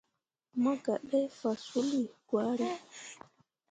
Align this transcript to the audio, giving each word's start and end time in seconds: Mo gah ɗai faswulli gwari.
Mo 0.61 0.71
gah 0.83 1.01
ɗai 1.09 1.25
faswulli 1.39 2.01
gwari. 2.27 2.69